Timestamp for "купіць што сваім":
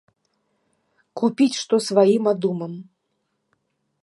1.21-2.23